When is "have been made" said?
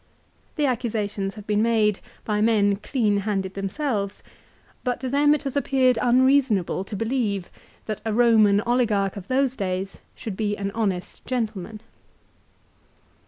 1.35-1.99